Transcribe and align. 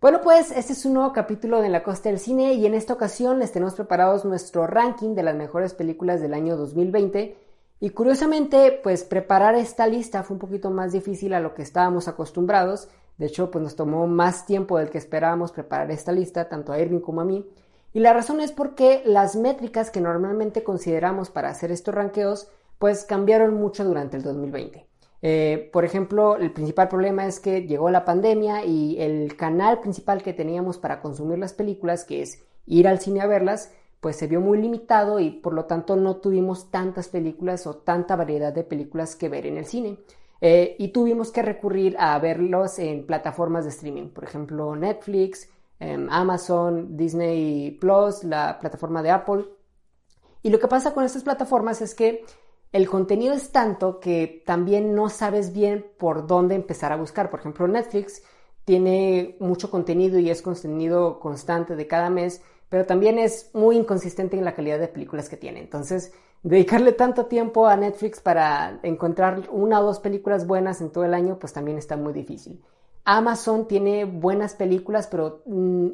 Bueno, 0.00 0.20
pues 0.20 0.52
este 0.52 0.74
es 0.74 0.84
un 0.84 0.92
nuevo 0.92 1.12
capítulo 1.12 1.60
de 1.60 1.68
La 1.68 1.82
Costa 1.82 2.08
del 2.08 2.20
Cine 2.20 2.54
y 2.54 2.64
en 2.66 2.74
esta 2.74 2.92
ocasión 2.92 3.40
les 3.40 3.50
tenemos 3.50 3.74
preparados 3.74 4.24
nuestro 4.24 4.64
ranking 4.68 5.16
de 5.16 5.24
las 5.24 5.34
mejores 5.34 5.74
películas 5.74 6.20
del 6.20 6.34
año 6.34 6.56
2020. 6.56 7.36
Y 7.80 7.90
curiosamente, 7.90 8.78
pues 8.80 9.02
preparar 9.02 9.56
esta 9.56 9.88
lista 9.88 10.22
fue 10.22 10.34
un 10.34 10.38
poquito 10.38 10.70
más 10.70 10.92
difícil 10.92 11.34
a 11.34 11.40
lo 11.40 11.52
que 11.52 11.62
estábamos 11.62 12.06
acostumbrados. 12.06 12.88
De 13.16 13.26
hecho, 13.26 13.50
pues 13.50 13.60
nos 13.60 13.74
tomó 13.74 14.06
más 14.06 14.46
tiempo 14.46 14.78
del 14.78 14.88
que 14.88 14.98
esperábamos 14.98 15.50
preparar 15.50 15.90
esta 15.90 16.12
lista, 16.12 16.48
tanto 16.48 16.72
a 16.72 16.78
Irving 16.78 17.00
como 17.00 17.20
a 17.20 17.24
mí. 17.24 17.44
Y 17.92 17.98
la 17.98 18.12
razón 18.12 18.40
es 18.40 18.52
porque 18.52 19.02
las 19.04 19.34
métricas 19.34 19.90
que 19.90 20.00
normalmente 20.00 20.62
consideramos 20.62 21.28
para 21.28 21.48
hacer 21.48 21.72
estos 21.72 21.92
ranqueos, 21.92 22.48
pues 22.78 23.02
cambiaron 23.04 23.54
mucho 23.54 23.84
durante 23.84 24.16
el 24.16 24.22
2020. 24.22 24.87
Eh, 25.20 25.70
por 25.72 25.84
ejemplo, 25.84 26.36
el 26.36 26.52
principal 26.52 26.88
problema 26.88 27.26
es 27.26 27.40
que 27.40 27.66
llegó 27.66 27.90
la 27.90 28.04
pandemia 28.04 28.64
y 28.64 29.00
el 29.00 29.36
canal 29.36 29.80
principal 29.80 30.22
que 30.22 30.32
teníamos 30.32 30.78
para 30.78 31.00
consumir 31.00 31.38
las 31.38 31.52
películas, 31.52 32.04
que 32.04 32.22
es 32.22 32.44
ir 32.66 32.86
al 32.86 33.00
cine 33.00 33.20
a 33.20 33.26
verlas, 33.26 33.72
pues 34.00 34.16
se 34.16 34.28
vio 34.28 34.40
muy 34.40 34.58
limitado 34.58 35.18
y 35.18 35.30
por 35.30 35.54
lo 35.54 35.64
tanto 35.64 35.96
no 35.96 36.16
tuvimos 36.16 36.70
tantas 36.70 37.08
películas 37.08 37.66
o 37.66 37.76
tanta 37.76 38.14
variedad 38.14 38.52
de 38.52 38.62
películas 38.62 39.16
que 39.16 39.28
ver 39.28 39.46
en 39.46 39.58
el 39.58 39.66
cine. 39.66 39.98
Eh, 40.40 40.76
y 40.78 40.88
tuvimos 40.88 41.32
que 41.32 41.42
recurrir 41.42 41.96
a 41.98 42.16
verlos 42.20 42.78
en 42.78 43.06
plataformas 43.06 43.64
de 43.64 43.70
streaming, 43.70 44.10
por 44.10 44.22
ejemplo 44.22 44.76
Netflix, 44.76 45.50
em, 45.80 46.08
Amazon, 46.10 46.96
Disney 46.96 47.72
Plus, 47.72 48.22
la 48.22 48.58
plataforma 48.60 49.02
de 49.02 49.10
Apple. 49.10 49.46
Y 50.42 50.50
lo 50.50 50.60
que 50.60 50.68
pasa 50.68 50.94
con 50.94 51.04
estas 51.04 51.24
plataformas 51.24 51.82
es 51.82 51.94
que 51.94 52.24
el 52.72 52.88
contenido 52.88 53.34
es 53.34 53.50
tanto 53.50 53.98
que 54.00 54.42
también 54.44 54.94
no 54.94 55.08
sabes 55.08 55.52
bien 55.52 55.86
por 55.98 56.26
dónde 56.26 56.54
empezar 56.54 56.92
a 56.92 56.96
buscar. 56.96 57.30
Por 57.30 57.40
ejemplo, 57.40 57.66
Netflix 57.66 58.22
tiene 58.64 59.36
mucho 59.40 59.70
contenido 59.70 60.18
y 60.18 60.28
es 60.28 60.42
contenido 60.42 61.18
constante 61.20 61.76
de 61.76 61.86
cada 61.86 62.10
mes, 62.10 62.42
pero 62.68 62.84
también 62.84 63.18
es 63.18 63.50
muy 63.54 63.76
inconsistente 63.76 64.36
en 64.36 64.44
la 64.44 64.54
calidad 64.54 64.78
de 64.78 64.88
películas 64.88 65.30
que 65.30 65.38
tiene. 65.38 65.60
Entonces, 65.60 66.12
dedicarle 66.42 66.92
tanto 66.92 67.26
tiempo 67.26 67.66
a 67.66 67.76
Netflix 67.76 68.20
para 68.20 68.78
encontrar 68.82 69.48
una 69.50 69.80
o 69.80 69.84
dos 69.84 70.00
películas 70.00 70.46
buenas 70.46 70.80
en 70.82 70.90
todo 70.90 71.04
el 71.04 71.14
año, 71.14 71.38
pues 71.38 71.54
también 71.54 71.78
está 71.78 71.96
muy 71.96 72.12
difícil. 72.12 72.62
Amazon 73.04 73.66
tiene 73.66 74.04
buenas 74.04 74.54
películas, 74.54 75.06
pero 75.06 75.42
mm, 75.46 75.88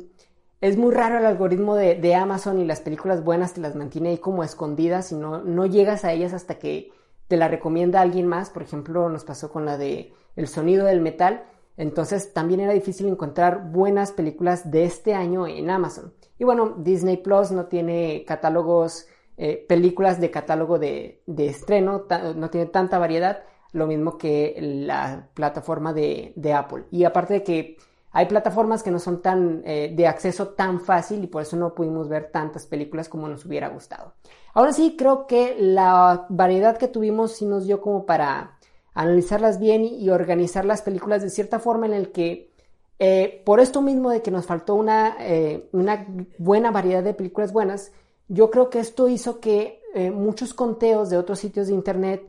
es 0.61 0.77
muy 0.77 0.95
raro 0.95 1.19
el 1.19 1.27
algoritmo 1.27 1.77
de, 1.77 2.15
Amazon 2.15 2.61
y 2.61 2.65
las 2.65 2.81
películas 2.81 3.23
buenas 3.23 3.55
te 3.55 3.61
las 3.61 3.75
mantiene 3.77 4.11
ahí 4.11 4.19
como 4.19 4.45
escondidas 4.45 5.13
y 5.13 5.17
no, 5.17 5.43
no 5.43 5.67
llegas 5.67 6.05
a 6.05 6.13
ellas 6.13 6.33
hasta 6.33 6.59
que 6.59 6.91
te 7.29 7.37
la 7.37 7.49
recomienda 7.49 8.01
alguien 8.01 8.27
más. 8.27 8.51
Por 8.51 8.63
ejemplo, 8.63 9.09
nos 9.09 9.25
pasó 9.25 9.51
con 9.51 9.65
la 9.67 9.77
de 9.77 10.15
El 10.37 10.49
sonido 10.49 10.87
del 10.87 11.01
metal. 11.01 11.45
Entonces 11.77 12.33
también 12.33 12.61
era 12.61 12.73
difícil 12.73 13.09
encontrar 13.09 13.71
buenas 13.71 14.13
películas 14.13 14.71
de 14.71 14.85
este 14.85 15.15
año 15.15 15.47
en 15.47 15.71
Amazon. 15.71 16.15
Y 16.39 16.45
bueno, 16.45 16.75
Disney 16.79 17.17
Plus 17.17 17.51
no 17.51 17.67
tiene 17.67 18.25
catálogos, 18.27 19.07
eh, 19.37 19.65
películas 19.69 20.21
de 20.21 20.31
catálogo 20.31 20.79
de, 20.79 21.23
estreno, 21.27 22.07
no 22.37 22.51
tiene 22.51 22.67
tanta 22.67 22.99
variedad, 22.99 23.43
lo 23.73 23.87
mismo 23.87 24.19
que 24.19 24.57
la 24.61 25.29
plataforma 25.35 25.93
de, 25.93 26.33
de 26.37 26.53
Apple. 26.53 26.85
Y 26.91 27.05
aparte 27.05 27.35
de 27.35 27.43
que 27.43 27.77
hay 28.17 28.27
plataformas 28.27 28.85
que 28.85 28.93
no 28.93 29.01
son 29.01 29.21
tan 29.21 29.63
eh, 29.67 29.93
de 29.95 30.07
acceso 30.07 30.51
tan 30.51 30.79
fácil 30.81 31.25
y 31.25 31.27
por 31.27 31.43
eso 31.43 31.57
no 31.57 31.75
pudimos 31.75 32.09
ver 32.09 32.31
tantas 32.31 32.65
películas 32.65 33.09
como 33.09 33.29
nos 33.29 33.45
hubiera 33.45 33.69
gustado. 33.69 34.13
Ahora 34.55 34.73
sí, 34.73 34.95
creo 34.97 35.27
que 35.27 35.57
la 35.59 36.25
variedad 36.29 36.79
que 36.79 36.87
tuvimos 36.87 37.33
sí 37.33 37.45
nos 37.45 37.67
dio 37.67 37.81
como 37.81 38.07
para 38.07 38.57
analizarlas 38.95 39.59
bien 39.59 39.85
y, 39.85 40.09
organizar 40.11 40.65
las 40.65 40.81
películas 40.81 41.23
de 41.23 41.31
cierta 41.31 41.59
forma 41.59 41.87
en 41.87 41.93
el 41.93 42.13
que 42.13 42.53
eh, 43.01 43.43
por 43.45 43.59
esto 43.59 43.83
mismo 43.83 44.11
de 44.11 44.23
que 44.23 44.31
nos 44.31 44.47
faltó 44.47 44.81
eh, 45.19 45.69
una, 45.73 46.07
buena 46.39 46.71
variedad 46.71 47.03
de 47.03 47.15
películas 47.15 47.53
buenas, 47.53 47.91
yo 48.29 48.49
creo 48.49 48.71
que 48.71 48.79
esto 48.79 49.09
hizo 49.09 49.41
que 49.41 49.83
muchos 50.13 50.55
conteos 50.55 51.09
de 51.09 51.17
otros 51.17 51.39
sitios 51.39 51.69
de 51.69 51.75
internet 51.75 52.27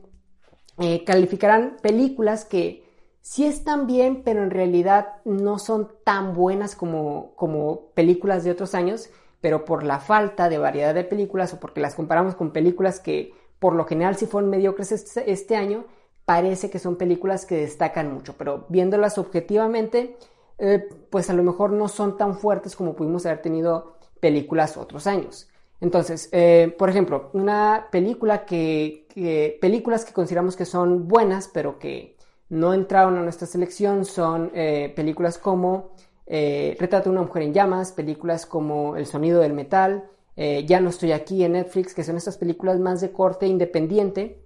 calificaran 1.04 1.78
películas 1.82 2.44
que 2.44 2.85
sí 3.26 3.44
están 3.44 3.88
bien, 3.88 4.22
pero 4.22 4.44
en 4.44 4.52
realidad 4.52 5.16
no 5.24 5.58
son 5.58 5.90
tan 6.04 6.32
buenas 6.32 6.76
como, 6.76 7.34
como 7.34 7.88
películas 7.92 8.44
de 8.44 8.52
otros 8.52 8.72
años, 8.72 9.10
pero 9.40 9.64
por 9.64 9.82
la 9.82 9.98
falta 9.98 10.48
de 10.48 10.58
variedad 10.58 10.94
de 10.94 11.02
películas 11.02 11.52
o 11.52 11.58
porque 11.58 11.80
las 11.80 11.96
comparamos 11.96 12.36
con 12.36 12.52
películas 12.52 13.00
que 13.00 13.34
por 13.58 13.74
lo 13.74 13.84
general 13.84 14.14
sí 14.14 14.26
fueron 14.26 14.48
mediocres 14.48 14.92
este, 14.92 15.56
año, 15.56 15.86
parece 16.24 16.70
que 16.70 16.78
son 16.78 16.94
películas 16.94 17.46
que 17.46 17.56
destacan 17.56 18.14
mucho, 18.14 18.36
pero 18.38 18.66
viéndolas 18.68 19.18
objetivamente, 19.18 20.16
eh, 20.58 20.88
pues 21.10 21.28
a 21.28 21.34
lo 21.34 21.42
mejor 21.42 21.72
no 21.72 21.88
son 21.88 22.16
tan 22.16 22.36
fuertes 22.38 22.76
como 22.76 22.94
pudimos 22.94 23.26
haber 23.26 23.42
tenido 23.42 23.96
películas 24.20 24.76
otros 24.76 25.08
años. 25.08 25.48
Entonces, 25.80 26.28
eh, 26.30 26.72
por 26.78 26.90
ejemplo, 26.90 27.30
una 27.32 27.88
película 27.90 28.46
que, 28.46 29.58
películas 29.60 30.04
que 30.04 30.12
consideramos 30.12 30.54
que 30.54 30.64
son 30.64 31.08
buenas, 31.08 31.50
pero 31.52 31.80
que 31.80 32.15
no 32.48 32.72
entraron 32.72 33.16
a 33.16 33.22
nuestra 33.22 33.46
selección 33.46 34.04
son 34.04 34.50
eh, 34.54 34.92
películas 34.94 35.38
como 35.38 35.90
eh, 36.26 36.76
Retrato 36.78 37.10
de 37.10 37.16
una 37.16 37.26
mujer 37.26 37.42
en 37.42 37.54
llamas, 37.54 37.92
películas 37.92 38.46
como 38.46 38.96
El 38.96 39.06
sonido 39.06 39.40
del 39.40 39.52
metal, 39.52 40.08
eh, 40.36 40.64
Ya 40.66 40.80
no 40.80 40.90
estoy 40.90 41.12
aquí 41.12 41.44
en 41.44 41.52
Netflix, 41.52 41.94
que 41.94 42.04
son 42.04 42.16
estas 42.16 42.36
películas 42.36 42.78
más 42.78 43.00
de 43.00 43.12
corte 43.12 43.46
independiente, 43.46 44.44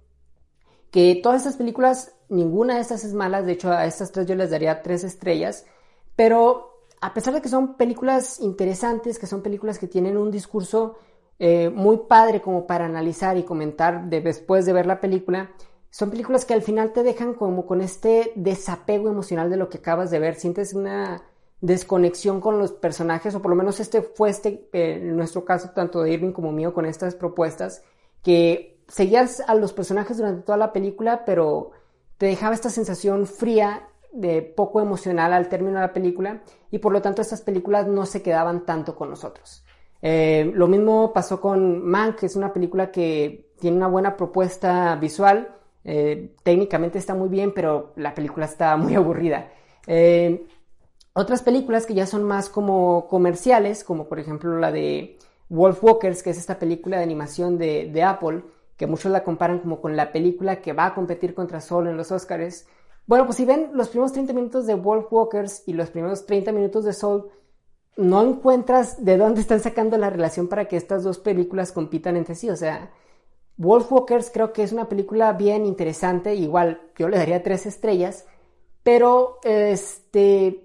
que 0.89 1.19
todas 1.21 1.39
estas 1.39 1.57
películas, 1.57 2.15
ninguna 2.29 2.75
de 2.75 2.81
estas 2.81 3.03
es 3.03 3.13
mala, 3.13 3.41
de 3.41 3.53
hecho 3.53 3.71
a 3.71 3.85
estas 3.85 4.11
tres 4.11 4.27
yo 4.27 4.35
les 4.35 4.51
daría 4.51 4.81
tres 4.81 5.03
estrellas, 5.03 5.65
pero 6.15 6.85
a 7.01 7.13
pesar 7.13 7.33
de 7.33 7.41
que 7.41 7.49
son 7.49 7.75
películas 7.77 8.39
interesantes, 8.39 9.17
que 9.17 9.27
son 9.27 9.41
películas 9.41 9.79
que 9.79 9.87
tienen 9.87 10.17
un 10.17 10.31
discurso 10.31 10.97
muy 11.73 12.01
padre 12.07 12.39
como 12.39 12.67
para 12.67 12.85
analizar 12.85 13.35
y 13.35 13.41
comentar 13.41 14.07
después 14.07 14.63
de 14.67 14.73
ver 14.73 14.85
la 14.85 15.01
película, 15.01 15.49
son 15.91 16.09
películas 16.09 16.45
que 16.45 16.53
al 16.53 16.61
final 16.61 16.93
te 16.93 17.03
dejan 17.03 17.33
como 17.33 17.65
con 17.65 17.81
este 17.81 18.31
desapego 18.35 19.09
emocional 19.09 19.49
de 19.49 19.57
lo 19.57 19.69
que 19.69 19.79
acabas 19.79 20.09
de 20.09 20.19
ver, 20.19 20.35
sientes 20.35 20.73
una 20.73 21.21
desconexión 21.59 22.41
con 22.41 22.57
los 22.57 22.71
personajes, 22.71 23.35
o 23.35 23.41
por 23.41 23.51
lo 23.51 23.57
menos 23.57 23.79
este 23.79 24.01
fue 24.01 24.29
este, 24.29 24.67
eh, 24.73 24.99
en 25.01 25.15
nuestro 25.15 25.45
caso, 25.45 25.71
tanto 25.75 26.01
de 26.01 26.13
Irving 26.13 26.31
como 26.31 26.51
mío, 26.51 26.73
con 26.73 26.85
estas 26.85 27.13
propuestas, 27.13 27.83
que 28.23 28.79
seguías 28.87 29.41
a 29.41 29.53
los 29.53 29.73
personajes 29.73 30.17
durante 30.17 30.43
toda 30.43 30.57
la 30.57 30.73
película, 30.73 31.23
pero 31.25 31.71
te 32.17 32.25
dejaba 32.25 32.55
esta 32.55 32.69
sensación 32.69 33.27
fría, 33.27 33.87
de 34.13 34.41
poco 34.41 34.81
emocional 34.81 35.31
al 35.31 35.47
término 35.47 35.75
de 35.75 35.87
la 35.87 35.93
película, 35.93 36.41
y 36.69 36.79
por 36.79 36.93
lo 36.93 37.01
tanto 37.01 37.21
estas 37.21 37.41
películas 37.41 37.87
no 37.87 38.05
se 38.05 38.21
quedaban 38.21 38.65
tanto 38.65 38.95
con 38.95 39.09
nosotros. 39.09 39.63
Eh, 40.01 40.51
lo 40.53 40.67
mismo 40.67 41.13
pasó 41.13 41.39
con 41.39 41.83
Man, 41.83 42.15
que 42.15 42.25
es 42.25 42.35
una 42.35 42.51
película 42.51 42.91
que 42.91 43.51
tiene 43.59 43.77
una 43.77 43.87
buena 43.87 44.17
propuesta 44.17 44.95
visual, 44.95 45.55
eh, 45.83 46.35
técnicamente 46.43 46.97
está 46.97 47.15
muy 47.15 47.29
bien, 47.29 47.53
pero 47.53 47.93
la 47.95 48.13
película 48.13 48.45
está 48.45 48.75
muy 48.77 48.95
aburrida. 48.95 49.51
Eh, 49.87 50.45
otras 51.13 51.41
películas 51.41 51.85
que 51.85 51.93
ya 51.93 52.05
son 52.05 52.23
más 52.23 52.49
como 52.49 53.07
comerciales, 53.07 53.83
como 53.83 54.07
por 54.07 54.19
ejemplo 54.19 54.57
la 54.57 54.71
de 54.71 55.17
Wolf 55.49 55.83
Walkers, 55.83 56.23
que 56.23 56.29
es 56.29 56.37
esta 56.37 56.57
película 56.57 56.97
de 56.97 57.03
animación 57.03 57.57
de, 57.57 58.03
Apple, 58.03 58.43
que 58.77 58.87
muchos 58.87 59.11
la 59.11 59.23
comparan 59.23 59.59
como 59.59 59.81
con 59.81 59.97
la 59.97 60.13
película 60.13 60.61
que 60.61 60.71
va 60.71 60.85
a 60.87 60.95
competir 60.95 61.33
contra 61.33 61.59
Soul 61.59 61.87
en 61.87 61.97
los 61.97 62.11
Oscars. 62.11 62.65
Bueno, 63.05 63.25
pues 63.25 63.37
si 63.37 63.45
ven 63.45 63.71
los 63.73 63.89
primeros 63.89 64.13
30 64.13 64.31
minutos 64.33 64.65
de 64.65 64.75
Wolf 64.75 65.11
Walkers 65.11 65.63
y 65.67 65.73
los 65.73 65.89
primeros 65.89 66.25
30 66.25 66.53
minutos 66.53 66.85
de 66.85 66.93
Soul, 66.93 67.29
no 67.97 68.23
encuentras 68.23 69.03
de 69.03 69.17
dónde 69.17 69.41
están 69.41 69.59
sacando 69.59 69.97
la 69.97 70.09
relación 70.09 70.47
para 70.47 70.65
que 70.65 70.77
estas 70.77 71.03
dos 71.03 71.19
películas 71.19 71.73
compitan 71.73 72.15
entre 72.15 72.35
sí. 72.35 72.49
O 72.49 72.55
sea, 72.55 72.91
Wolfwalkers 73.57 74.31
creo 74.31 74.53
que 74.53 74.63
es 74.63 74.71
una 74.71 74.89
película 74.89 75.33
bien 75.33 75.65
interesante, 75.65 76.35
igual 76.35 76.81
yo 76.97 77.09
le 77.09 77.17
daría 77.17 77.43
tres 77.43 77.65
estrellas, 77.65 78.25
pero 78.83 79.39
este, 79.43 80.63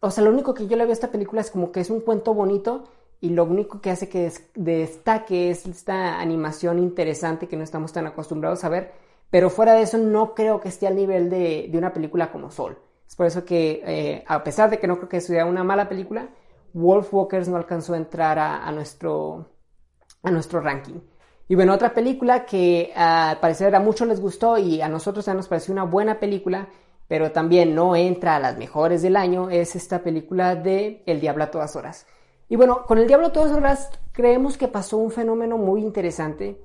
o 0.00 0.10
sea, 0.10 0.24
lo 0.24 0.30
único 0.30 0.54
que 0.54 0.66
yo 0.66 0.76
le 0.76 0.84
veo 0.84 0.90
a 0.90 0.94
esta 0.94 1.10
película 1.10 1.40
es 1.40 1.50
como 1.50 1.72
que 1.72 1.80
es 1.80 1.90
un 1.90 2.00
cuento 2.00 2.34
bonito 2.34 2.84
y 3.20 3.30
lo 3.30 3.44
único 3.44 3.80
que 3.80 3.90
hace 3.90 4.08
que 4.08 4.32
destaque 4.54 5.50
es 5.50 5.66
esta 5.66 6.20
animación 6.20 6.78
interesante 6.78 7.46
que 7.46 7.56
no 7.56 7.64
estamos 7.64 7.92
tan 7.92 8.06
acostumbrados 8.06 8.64
a 8.64 8.68
ver, 8.68 8.92
pero 9.30 9.48
fuera 9.48 9.74
de 9.74 9.82
eso 9.82 9.98
no 9.98 10.34
creo 10.34 10.60
que 10.60 10.68
esté 10.68 10.86
al 10.86 10.96
nivel 10.96 11.30
de, 11.30 11.70
una 11.74 11.92
película 11.92 12.32
como 12.32 12.50
Sol. 12.50 12.78
Es 13.06 13.14
por 13.14 13.26
eso 13.26 13.44
que, 13.44 13.82
eh, 13.86 14.24
a 14.26 14.42
pesar 14.42 14.70
de 14.70 14.78
que 14.78 14.86
no 14.86 14.96
creo 14.96 15.08
que 15.08 15.20
sea 15.20 15.46
una 15.46 15.62
mala 15.62 15.88
película, 15.88 16.30
Wolf 16.72 17.12
Walkers 17.14 17.48
no 17.48 17.56
alcanzó 17.56 17.94
a 17.94 17.98
entrar 17.98 18.38
a, 18.38 18.70
nuestro, 18.72 19.50
a 20.22 20.30
nuestro 20.30 20.60
ranking. 20.60 21.00
Y 21.52 21.54
bueno, 21.54 21.74
otra 21.74 21.92
película 21.92 22.46
que 22.46 22.94
al 22.96 23.38
parecer 23.38 23.74
a 23.76 23.78
muchos 23.78 24.08
les 24.08 24.22
gustó 24.22 24.56
y 24.56 24.80
a 24.80 24.88
nosotros 24.88 25.26
ya 25.26 25.34
nos 25.34 25.48
pareció 25.48 25.72
una 25.72 25.82
buena 25.82 26.18
película, 26.18 26.70
pero 27.08 27.30
también 27.30 27.74
no 27.74 27.94
entra 27.94 28.36
a 28.36 28.40
las 28.40 28.56
mejores 28.56 29.02
del 29.02 29.16
año, 29.16 29.50
es 29.50 29.76
esta 29.76 30.02
película 30.02 30.56
de 30.56 31.02
El 31.04 31.20
Diablo 31.20 31.44
a 31.44 31.50
todas 31.50 31.76
horas. 31.76 32.06
Y 32.48 32.56
bueno, 32.56 32.86
con 32.86 32.96
El 32.96 33.06
Diablo 33.06 33.26
a 33.26 33.32
todas 33.32 33.52
horas 33.52 33.90
creemos 34.12 34.56
que 34.56 34.66
pasó 34.66 34.96
un 34.96 35.10
fenómeno 35.10 35.58
muy 35.58 35.82
interesante 35.82 36.58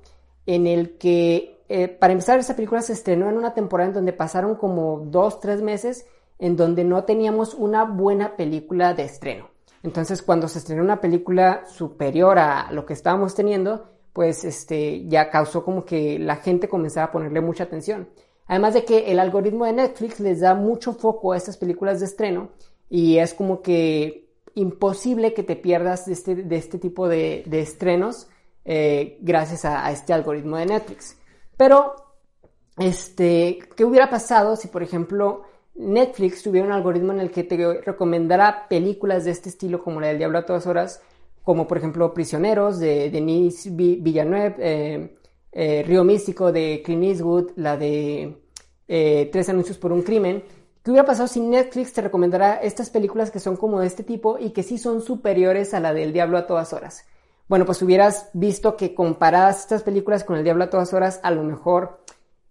en 0.46 0.66
el 0.66 0.96
que, 0.96 1.60
eh, 1.68 1.88
para 1.88 2.14
empezar, 2.14 2.38
esta 2.38 2.56
película 2.56 2.80
se 2.80 2.94
estrenó 2.94 3.28
en 3.28 3.36
una 3.36 3.52
temporada 3.52 3.88
en 3.88 3.94
donde 3.94 4.14
pasaron 4.14 4.54
como 4.54 5.00
dos, 5.04 5.38
tres 5.38 5.60
meses 5.60 6.06
en 6.38 6.56
donde 6.56 6.84
no 6.84 7.04
teníamos 7.04 7.52
una 7.52 7.84
buena 7.84 8.36
película 8.36 8.94
de 8.94 9.02
estreno. 9.02 9.50
Entonces, 9.82 10.22
cuando 10.22 10.48
se 10.48 10.60
estrenó 10.60 10.82
una 10.82 11.02
película 11.02 11.66
superior 11.66 12.38
a 12.38 12.72
lo 12.72 12.86
que 12.86 12.94
estábamos 12.94 13.34
teniendo, 13.34 13.97
pues 14.12 14.44
este, 14.44 15.06
ya 15.06 15.30
causó 15.30 15.64
como 15.64 15.84
que 15.84 16.18
la 16.18 16.36
gente 16.36 16.68
comenzara 16.68 17.06
a 17.06 17.12
ponerle 17.12 17.40
mucha 17.40 17.64
atención. 17.64 18.08
Además 18.46 18.74
de 18.74 18.84
que 18.84 19.10
el 19.10 19.18
algoritmo 19.18 19.66
de 19.66 19.74
Netflix 19.74 20.20
les 20.20 20.40
da 20.40 20.54
mucho 20.54 20.94
foco 20.94 21.32
a 21.32 21.36
estas 21.36 21.56
películas 21.56 22.00
de 22.00 22.06
estreno 22.06 22.48
y 22.88 23.18
es 23.18 23.34
como 23.34 23.60
que 23.60 24.28
imposible 24.54 25.34
que 25.34 25.42
te 25.42 25.54
pierdas 25.54 26.06
de 26.06 26.14
este, 26.14 26.34
de 26.34 26.56
este 26.56 26.78
tipo 26.78 27.08
de, 27.08 27.44
estrenos 27.50 28.28
eh, 28.64 29.18
gracias 29.20 29.64
a, 29.64 29.90
este 29.92 30.12
algoritmo 30.12 30.56
de 30.56 30.66
Netflix. 30.66 31.16
Pero, 31.56 31.94
este, 32.78 33.58
¿qué 33.76 33.84
hubiera 33.84 34.08
pasado 34.08 34.56
si, 34.56 34.68
por 34.68 34.82
ejemplo, 34.82 35.42
Netflix 35.74 36.42
tuviera 36.42 36.66
un 36.66 36.72
algoritmo 36.72 37.12
en 37.12 37.20
el 37.20 37.30
que 37.30 37.44
te 37.44 37.56
recomendara 37.82 38.66
películas 38.68 39.24
de 39.24 39.30
este 39.30 39.48
estilo 39.48 39.82
como 39.82 40.00
la 40.00 40.08
del 40.08 40.18
Diablo 40.18 40.38
a 40.38 40.46
todas 40.46 40.66
horas, 40.66 41.02
como 41.48 41.66
por 41.66 41.78
ejemplo 41.78 42.12
Prisioneros 42.12 42.78
de 42.78 43.08
Denise 43.08 43.70
Villeneuve, 43.70 44.56
eh, 44.58 45.16
eh, 45.50 45.82
Río 45.82 46.04
Místico 46.04 46.52
de 46.52 46.82
Clint 46.84 47.04
Eastwood, 47.04 47.52
la 47.56 47.78
de 47.78 48.36
eh, 48.86 49.30
Tres 49.32 49.48
anuncios 49.48 49.78
por 49.78 49.90
un 49.90 50.02
crimen. 50.02 50.44
¿Qué 50.82 50.90
hubiera 50.90 51.06
pasado 51.06 51.26
si 51.26 51.40
Netflix 51.40 51.94
te 51.94 52.02
recomendara 52.02 52.56
estas 52.56 52.90
películas 52.90 53.30
que 53.30 53.40
son 53.40 53.56
como 53.56 53.80
de 53.80 53.86
este 53.86 54.02
tipo 54.02 54.36
y 54.38 54.50
que 54.50 54.62
sí 54.62 54.76
son 54.76 55.00
superiores 55.00 55.72
a 55.72 55.80
la 55.80 55.94
del 55.94 56.12
Diablo 56.12 56.36
a 56.36 56.46
todas 56.46 56.74
horas? 56.74 57.06
Bueno, 57.48 57.64
pues 57.64 57.80
hubieras 57.80 58.28
visto 58.34 58.76
que 58.76 58.94
comparadas 58.94 59.60
estas 59.60 59.82
películas 59.82 60.24
con 60.24 60.36
el 60.36 60.44
Diablo 60.44 60.64
a 60.64 60.70
todas 60.70 60.92
horas, 60.92 61.18
a 61.22 61.30
lo 61.30 61.44
mejor 61.44 62.00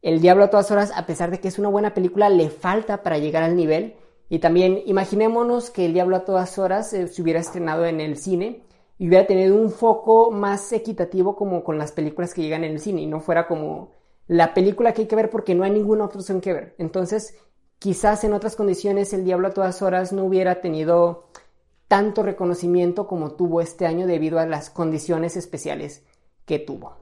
el 0.02 0.22
Diablo 0.22 0.46
a 0.46 0.50
todas 0.50 0.72
horas, 0.72 0.92
a 0.96 1.06
pesar 1.06 1.30
de 1.30 1.40
que 1.40 1.50
es 1.50 1.60
una 1.60 1.70
buena 1.70 1.94
película, 1.94 2.30
le 2.30 2.50
falta 2.50 3.04
para 3.04 3.20
llegar 3.20 3.44
al 3.44 3.56
nivel. 3.56 3.94
Y 4.28 4.40
también 4.40 4.82
imaginémonos 4.88 5.70
que 5.70 5.86
El 5.86 5.94
Diablo 5.94 6.16
a 6.16 6.26
todas 6.26 6.58
horas 6.58 6.90
se 6.90 7.22
hubiera 7.22 7.40
estrenado 7.40 7.86
en 7.86 8.02
el 8.02 8.18
cine 8.18 8.64
y 8.98 9.08
hubiera 9.08 9.28
tenido 9.28 9.56
un 9.56 9.70
foco 9.72 10.32
más 10.32 10.72
equitativo 10.74 11.36
como 11.36 11.64
con 11.64 11.78
las 11.78 11.92
películas 11.92 12.34
que 12.34 12.42
llegan 12.42 12.64
en 12.64 12.74
el 12.74 12.80
cine 12.80 13.02
y 13.02 13.08
no 13.08 13.20
fuera 13.20 13.48
como 13.48 13.92
la 14.28 14.54
película 14.54 14.94
que 14.94 15.04
hay 15.04 15.08
que 15.08 15.16
ver 15.16 15.30
porque 15.30 15.56
no 15.56 15.64
hay 15.64 15.72
ninguna 15.72 16.06
otra 16.06 16.20
opción 16.20 16.42
que 16.42 16.54
ver. 16.54 16.76
Entonces, 16.78 17.38
quizás 17.80 18.24
en 18.24 18.34
otras 18.34 18.56
condiciones 18.56 19.14
El 19.14 19.24
Diablo 19.24 19.50
a 19.50 19.54
todas 19.54 19.82
horas 19.82 20.12
no 20.14 20.26
hubiera 20.26 20.62
tenido 20.62 21.28
tanto 21.88 22.24
reconocimiento 22.24 23.08
como 23.08 23.32
tuvo 23.32 23.62
este 23.62 23.86
año 23.86 24.08
debido 24.08 24.40
a 24.40 24.46
las 24.46 24.70
condiciones 24.70 25.38
especiales 25.38 26.04
que 26.46 26.60
tuvo. 26.60 26.98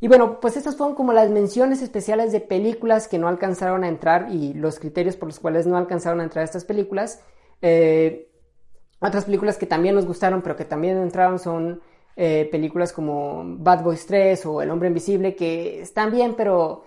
Y 0.00 0.08
bueno, 0.08 0.40
pues 0.40 0.56
estas 0.56 0.76
fueron 0.76 0.96
como 0.96 1.12
las 1.12 1.30
menciones 1.30 1.82
especiales 1.82 2.32
de 2.32 2.40
películas 2.40 3.06
que 3.06 3.18
no 3.18 3.28
alcanzaron 3.28 3.84
a 3.84 3.88
entrar 3.88 4.28
y 4.32 4.54
los 4.54 4.78
criterios 4.78 5.16
por 5.16 5.28
los 5.28 5.40
cuales 5.40 5.66
no 5.66 5.76
alcanzaron 5.76 6.20
a 6.20 6.24
entrar 6.24 6.44
estas 6.44 6.64
películas. 6.64 7.20
Eh, 7.60 8.29
otras 9.00 9.24
películas 9.24 9.56
que 9.56 9.66
también 9.66 9.94
nos 9.94 10.06
gustaron, 10.06 10.42
pero 10.42 10.56
que 10.56 10.64
también 10.64 10.98
entraron 10.98 11.38
son 11.38 11.80
eh, 12.16 12.48
películas 12.50 12.92
como 12.92 13.42
Bad 13.58 13.82
Boys 13.82 14.06
3 14.06 14.46
o 14.46 14.62
El 14.62 14.70
Hombre 14.70 14.88
Invisible, 14.88 15.34
que 15.34 15.80
están 15.80 16.10
bien, 16.10 16.34
pero 16.36 16.84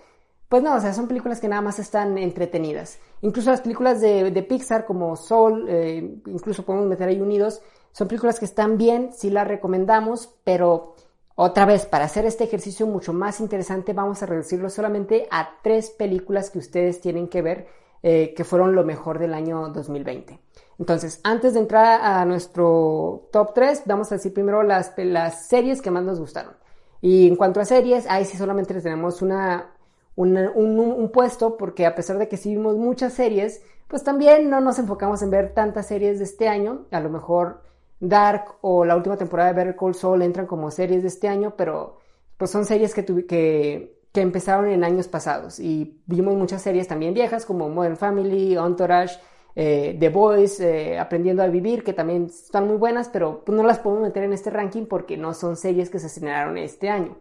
pues 0.48 0.62
no, 0.62 0.76
o 0.76 0.80
sea, 0.80 0.92
son 0.92 1.08
películas 1.08 1.40
que 1.40 1.48
nada 1.48 1.62
más 1.62 1.78
están 1.78 2.16
entretenidas. 2.18 3.00
Incluso 3.22 3.50
las 3.50 3.60
películas 3.60 4.00
de, 4.00 4.46
Pixar 4.48 4.84
como 4.84 5.16
Soul, 5.16 5.66
eh, 5.68 6.20
incluso 6.26 6.64
podemos 6.64 6.86
meter 6.86 7.08
ahí 7.08 7.20
Unidos, 7.20 7.60
son 7.90 8.08
películas 8.08 8.38
que 8.38 8.44
están 8.44 8.76
bien, 8.76 9.10
sí 9.12 9.30
las 9.30 9.48
recomendamos, 9.48 10.34
pero 10.44 10.94
otra 11.36 11.64
vez, 11.64 11.86
para 11.86 12.04
hacer 12.04 12.26
este 12.26 12.44
ejercicio 12.44 12.86
mucho 12.86 13.12
más 13.12 13.40
interesante, 13.40 13.92
vamos 13.92 14.22
a 14.22 14.26
reducirlo 14.26 14.70
solamente 14.70 15.26
a 15.32 15.58
tres 15.62 15.90
películas 15.90 16.50
que 16.50 16.58
ustedes 16.58 17.00
tienen 17.00 17.26
que 17.26 17.42
ver, 17.42 17.66
eh, 18.06 18.34
que 18.34 18.44
fueron 18.44 18.74
lo 18.74 18.84
mejor 18.84 19.18
del 19.18 19.32
año 19.32 19.70
2020. 19.70 20.38
Entonces, 20.78 21.20
antes 21.24 21.54
de 21.54 21.60
entrar 21.60 22.02
a 22.02 22.22
nuestro 22.26 23.30
top 23.32 23.54
3, 23.54 23.84
vamos 23.86 24.12
a 24.12 24.16
decir 24.16 24.34
primero 24.34 24.62
las, 24.62 24.92
las 24.98 25.48
series 25.48 25.80
que 25.80 25.90
más 25.90 26.04
nos 26.04 26.20
gustaron. 26.20 26.52
Y 27.00 27.26
en 27.26 27.36
cuanto 27.36 27.60
a 27.60 27.64
series, 27.64 28.04
ahí 28.10 28.26
sí 28.26 28.36
solamente 28.36 28.78
tenemos 28.78 29.22
una, 29.22 29.72
un, 30.16 30.36
un, 30.36 31.10
puesto, 31.12 31.56
porque 31.56 31.86
a 31.86 31.94
pesar 31.94 32.18
de 32.18 32.28
que 32.28 32.36
sí 32.36 32.54
vimos 32.54 32.76
muchas 32.76 33.14
series, 33.14 33.62
pues 33.88 34.04
también 34.04 34.50
no 34.50 34.60
nos 34.60 34.78
enfocamos 34.78 35.22
en 35.22 35.30
ver 35.30 35.54
tantas 35.54 35.86
series 35.86 36.18
de 36.18 36.24
este 36.24 36.46
año. 36.46 36.84
A 36.90 37.00
lo 37.00 37.08
mejor 37.08 37.62
Dark 38.00 38.56
o 38.60 38.84
la 38.84 38.96
última 38.96 39.16
temporada 39.16 39.48
de 39.48 39.56
Better 39.56 39.76
Call 39.76 39.94
Saul 39.94 40.20
entran 40.20 40.46
como 40.46 40.70
series 40.70 41.00
de 41.00 41.08
este 41.08 41.26
año, 41.26 41.54
pero 41.56 42.00
pues 42.36 42.50
son 42.50 42.66
series 42.66 42.92
que, 42.92 43.02
que, 43.26 43.93
que 44.14 44.20
empezaron 44.20 44.68
en 44.68 44.84
años 44.84 45.08
pasados 45.08 45.58
y 45.58 46.00
vimos 46.06 46.36
muchas 46.36 46.62
series 46.62 46.86
también 46.86 47.14
viejas 47.14 47.44
como 47.44 47.68
Modern 47.68 47.96
Family, 47.96 48.54
Entourage, 48.54 49.18
eh, 49.56 49.96
The 49.98 50.08
Boys, 50.08 50.60
eh, 50.60 51.00
Aprendiendo 51.00 51.42
a 51.42 51.48
Vivir, 51.48 51.82
que 51.82 51.92
también 51.92 52.26
están 52.26 52.68
muy 52.68 52.76
buenas, 52.76 53.08
pero 53.08 53.44
pues, 53.44 53.56
no 53.56 53.64
las 53.64 53.80
podemos 53.80 54.04
meter 54.04 54.22
en 54.22 54.32
este 54.32 54.50
ranking 54.50 54.86
porque 54.86 55.16
no 55.16 55.34
son 55.34 55.56
series 55.56 55.90
que 55.90 55.98
se 55.98 56.06
estrenaron 56.06 56.56
este 56.58 56.88
año. 56.90 57.16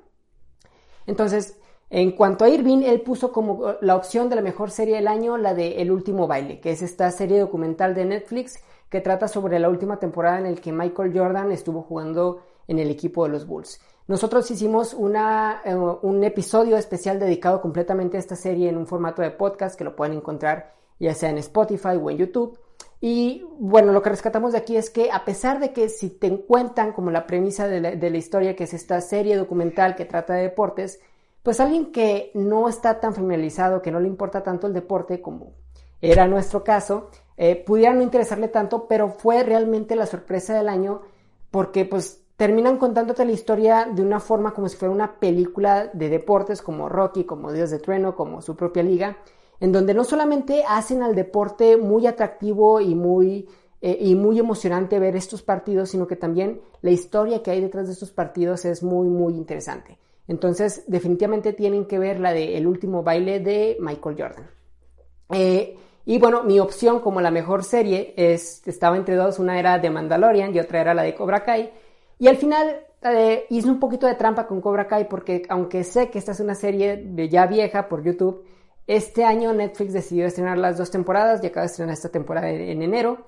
Entonces, 1.07 1.57
en 1.89 2.11
cuanto 2.11 2.45
a 2.45 2.49
Irving, 2.49 2.83
él 2.83 3.01
puso 3.01 3.31
como 3.31 3.73
la 3.81 3.95
opción 3.95 4.29
de 4.29 4.35
la 4.35 4.43
mejor 4.43 4.69
serie 4.69 4.97
del 4.97 5.07
año 5.07 5.37
la 5.37 5.55
de 5.55 5.81
El 5.81 5.91
último 5.91 6.27
baile, 6.27 6.59
que 6.59 6.69
es 6.69 6.83
esta 6.83 7.09
serie 7.09 7.39
documental 7.39 7.95
de 7.95 8.05
Netflix 8.05 8.63
que 8.89 9.01
trata 9.01 9.27
sobre 9.27 9.57
la 9.57 9.67
última 9.67 9.97
temporada 9.97 10.37
en 10.37 10.53
la 10.53 10.61
que 10.61 10.71
Michael 10.71 11.11
Jordan 11.17 11.51
estuvo 11.51 11.81
jugando 11.81 12.43
en 12.67 12.77
el 12.77 12.91
equipo 12.91 13.23
de 13.23 13.31
los 13.31 13.47
Bulls. 13.47 13.81
Nosotros 14.07 14.49
hicimos 14.51 14.93
una, 14.93 15.61
eh, 15.63 15.75
un 15.75 16.23
episodio 16.23 16.77
especial 16.77 17.19
dedicado 17.19 17.61
completamente 17.61 18.17
a 18.17 18.19
esta 18.19 18.35
serie 18.35 18.69
en 18.69 18.77
un 18.77 18.87
formato 18.87 19.21
de 19.21 19.31
podcast 19.31 19.77
que 19.77 19.83
lo 19.83 19.95
pueden 19.95 20.17
encontrar 20.17 20.73
ya 20.99 21.13
sea 21.13 21.29
en 21.29 21.37
Spotify 21.39 21.97
o 22.01 22.09
en 22.09 22.17
YouTube. 22.17 22.57
Y 23.01 23.45
bueno, 23.59 23.91
lo 23.91 24.01
que 24.01 24.09
rescatamos 24.09 24.53
de 24.53 24.59
aquí 24.59 24.77
es 24.77 24.89
que 24.89 25.11
a 25.11 25.25
pesar 25.25 25.59
de 25.59 25.73
que 25.73 25.89
si 25.89 26.09
te 26.09 26.27
encuentran 26.27 26.93
como 26.93 27.11
la 27.11 27.27
premisa 27.27 27.67
de 27.67 27.81
la, 27.81 27.91
de 27.91 28.09
la 28.09 28.17
historia, 28.17 28.55
que 28.55 28.63
es 28.63 28.73
esta 28.73 29.01
serie 29.01 29.35
documental 29.35 29.95
que 29.95 30.05
trata 30.05 30.33
de 30.33 30.43
deportes, 30.43 31.01
pues 31.41 31.59
alguien 31.59 31.91
que 31.91 32.31
no 32.33 32.69
está 32.69 33.01
tan 33.01 33.13
familiarizado, 33.13 33.81
que 33.81 33.91
no 33.91 33.99
le 33.99 34.07
importa 34.07 34.41
tanto 34.41 34.67
el 34.67 34.73
deporte 34.73 35.21
como 35.21 35.51
era 35.99 36.27
nuestro 36.27 36.63
caso, 36.63 37.09
eh, 37.35 37.55
pudiera 37.55 37.93
no 37.93 38.01
interesarle 38.01 38.47
tanto, 38.47 38.87
pero 38.87 39.09
fue 39.09 39.43
realmente 39.43 39.95
la 39.95 40.05
sorpresa 40.05 40.53
del 40.53 40.69
año 40.69 41.01
porque 41.51 41.85
pues 41.85 42.22
terminan 42.43 42.77
contándote 42.77 43.23
la 43.23 43.31
historia 43.31 43.87
de 43.89 44.01
una 44.01 44.19
forma 44.19 44.53
como 44.53 44.67
si 44.67 44.75
fuera 44.75 44.93
una 44.93 45.17
película 45.17 45.89
de 45.93 46.09
deportes 46.09 46.61
como 46.61 46.89
Rocky, 46.89 47.23
como 47.23 47.53
Dios 47.53 47.71
de 47.71 47.79
Trueno, 47.79 48.17
como 48.17 48.41
su 48.41 48.57
propia 48.57 48.83
liga, 48.83 49.15
en 49.61 49.71
donde 49.71 49.93
no 49.93 50.03
solamente 50.03 50.65
hacen 50.67 51.03
al 51.03 51.15
deporte 51.15 51.77
muy 51.77 52.05
atractivo 52.05 52.81
y 52.81 52.95
muy, 52.95 53.47
eh, 53.79 53.97
y 53.97 54.15
muy 54.15 54.39
emocionante 54.39 54.99
ver 54.99 55.15
estos 55.15 55.41
partidos, 55.41 55.91
sino 55.91 56.05
que 56.05 56.17
también 56.17 56.59
la 56.81 56.91
historia 56.91 57.41
que 57.41 57.51
hay 57.51 57.61
detrás 57.61 57.87
de 57.87 57.93
estos 57.93 58.11
partidos 58.11 58.65
es 58.65 58.83
muy, 58.83 59.07
muy 59.07 59.35
interesante. 59.35 59.97
Entonces, 60.27 60.83
definitivamente 60.87 61.53
tienen 61.53 61.85
que 61.85 61.97
ver 61.97 62.19
la 62.19 62.33
de 62.33 62.57
El 62.57 62.67
último 62.67 63.03
baile 63.03 63.39
de 63.39 63.77
Michael 63.79 64.17
Jordan. 64.19 64.49
Eh, 65.29 65.77
y 66.03 66.19
bueno, 66.19 66.43
mi 66.43 66.59
opción 66.59 66.99
como 66.99 67.21
la 67.21 67.31
mejor 67.31 67.63
serie 67.63 68.13
es, 68.17 68.67
estaba 68.67 68.97
entre 68.97 69.15
dos, 69.15 69.39
una 69.39 69.57
era 69.57 69.79
de 69.79 69.89
Mandalorian 69.89 70.53
y 70.53 70.59
otra 70.59 70.81
era 70.81 70.93
la 70.93 71.03
de 71.03 71.15
Cobra 71.15 71.45
Kai. 71.45 71.71
Y 72.19 72.27
al 72.27 72.37
final 72.37 72.85
eh, 73.01 73.45
hice 73.49 73.69
un 73.69 73.79
poquito 73.79 74.07
de 74.07 74.15
trampa 74.15 74.47
con 74.47 74.61
Cobra 74.61 74.87
Kai 74.87 75.09
porque 75.09 75.43
aunque 75.49 75.83
sé 75.83 76.09
que 76.09 76.19
esta 76.19 76.31
es 76.31 76.39
una 76.39 76.55
serie 76.55 76.97
de 76.97 77.29
ya 77.29 77.47
vieja 77.47 77.89
por 77.89 78.03
YouTube, 78.03 78.45
este 78.87 79.23
año 79.23 79.53
Netflix 79.53 79.93
decidió 79.93 80.25
estrenar 80.25 80.57
las 80.57 80.77
dos 80.77 80.91
temporadas 80.91 81.43
y 81.43 81.47
acaba 81.47 81.61
de 81.61 81.71
estrenar 81.71 81.93
esta 81.93 82.09
temporada 82.09 82.49
en, 82.49 82.81
enero. 82.81 83.25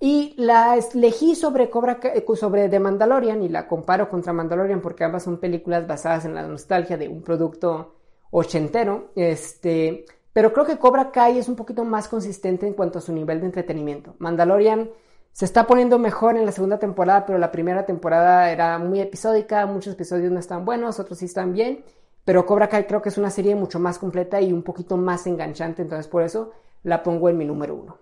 Y 0.00 0.34
la 0.36 0.76
elegí 0.76 1.34
sobre 1.34 1.70
Cobra 1.70 2.00
Kai, 2.00 2.22
sobre 2.34 2.68
The 2.68 2.80
Mandalorian 2.80 3.42
y 3.42 3.48
la 3.48 3.66
comparo 3.66 4.08
contra 4.08 4.32
Mandalorian 4.32 4.80
porque 4.80 5.04
ambas 5.04 5.22
son 5.22 5.38
películas 5.38 5.86
basadas 5.86 6.24
en 6.24 6.34
la 6.34 6.46
nostalgia 6.46 6.96
de 6.96 7.08
un 7.08 7.22
producto 7.22 7.94
ochentero. 8.30 9.10
Este, 9.14 10.04
pero 10.32 10.52
creo 10.52 10.66
que 10.66 10.78
Cobra 10.78 11.10
Kai 11.10 11.38
es 11.38 11.48
un 11.48 11.56
poquito 11.56 11.84
más 11.84 12.08
consistente 12.08 12.66
en 12.66 12.74
cuanto 12.74 12.98
a 12.98 13.02
su 13.02 13.12
nivel 13.12 13.40
de 13.40 13.46
entretenimiento. 13.46 14.14
Mandalorian 14.18 14.90
se 15.34 15.44
está 15.44 15.66
poniendo 15.66 15.98
mejor 15.98 16.36
en 16.36 16.46
la 16.46 16.52
segunda 16.52 16.78
temporada, 16.78 17.26
pero 17.26 17.38
la 17.38 17.50
primera 17.50 17.84
temporada 17.84 18.52
era 18.52 18.78
muy 18.78 19.00
episódica, 19.00 19.66
muchos 19.66 19.94
episodios 19.94 20.30
no 20.30 20.38
están 20.38 20.64
buenos, 20.64 21.00
otros 21.00 21.18
sí 21.18 21.24
están 21.24 21.52
bien. 21.52 21.84
Pero 22.24 22.46
Cobra 22.46 22.68
Kai 22.68 22.86
creo 22.86 23.02
que 23.02 23.08
es 23.08 23.18
una 23.18 23.30
serie 23.30 23.56
mucho 23.56 23.80
más 23.80 23.98
completa 23.98 24.40
y 24.40 24.52
un 24.52 24.62
poquito 24.62 24.96
más 24.96 25.26
enganchante, 25.26 25.82
entonces 25.82 26.06
por 26.06 26.22
eso 26.22 26.52
la 26.84 27.02
pongo 27.02 27.28
en 27.28 27.36
mi 27.36 27.44
número 27.44 27.74
uno. 27.74 27.98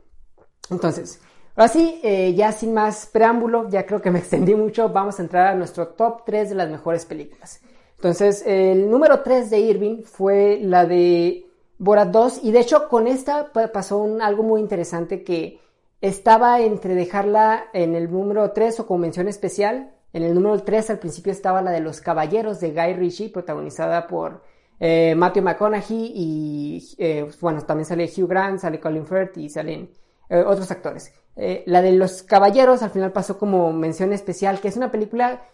Entonces, 0.70 1.20
Ahora 1.54 1.68
sí, 1.68 2.00
eh, 2.02 2.32
ya 2.34 2.50
sin 2.52 2.72
más 2.72 3.06
preámbulo, 3.06 3.68
ya 3.68 3.84
creo 3.84 4.00
que 4.00 4.10
me 4.10 4.18
extendí 4.20 4.54
mucho, 4.54 4.90
vamos 4.90 5.18
a 5.18 5.22
entrar 5.22 5.48
a 5.48 5.54
nuestro 5.54 5.88
top 5.88 6.22
3 6.24 6.50
de 6.50 6.54
las 6.54 6.70
mejores 6.70 7.04
películas. 7.04 7.60
Entonces, 7.96 8.42
el 8.46 8.90
número 8.90 9.20
3 9.20 9.50
de 9.50 9.60
Irving 9.60 10.02
fue 10.02 10.58
la 10.62 10.86
de 10.86 11.46
Borat 11.78 12.08
2 12.08 12.40
y 12.42 12.52
de 12.52 12.60
hecho 12.60 12.88
con 12.88 13.06
esta 13.06 13.52
pasó 13.52 14.06
algo 14.20 14.42
muy 14.42 14.60
interesante 14.60 15.24
que 15.24 15.60
estaba 16.02 16.60
entre 16.60 16.96
dejarla 16.96 17.66
en 17.72 17.94
el 17.94 18.10
número 18.10 18.50
3 18.50 18.80
o 18.80 18.86
con 18.86 19.00
mención 19.00 19.28
especial. 19.28 19.94
En 20.12 20.24
el 20.24 20.34
número 20.34 20.58
3 20.60 20.90
al 20.90 20.98
principio 20.98 21.32
estaba 21.32 21.62
la 21.62 21.70
de 21.70 21.80
Los 21.80 22.00
Caballeros 22.00 22.60
de 22.60 22.72
Guy 22.72 22.94
Ritchie, 22.94 23.30
protagonizada 23.30 24.08
por 24.08 24.42
eh, 24.80 25.14
Matthew 25.14 25.44
McConaughey 25.44 26.12
y 26.12 26.94
eh, 26.98 27.30
bueno, 27.40 27.62
también 27.62 27.86
sale 27.86 28.10
Hugh 28.14 28.28
Grant, 28.28 28.58
sale 28.58 28.80
Colin 28.80 29.06
Firth 29.06 29.38
y 29.38 29.48
salen 29.48 29.90
eh, 30.28 30.42
otros 30.44 30.70
actores. 30.72 31.14
la 31.36 31.80
de 31.80 31.92
Los 31.92 32.24
Caballeros 32.24 32.82
al 32.82 32.90
final 32.90 33.12
pasó 33.12 33.38
como 33.38 33.72
mención 33.72 34.12
especial, 34.12 34.60
que 34.60 34.68
es 34.68 34.76
una 34.76 34.90
película 34.90 35.44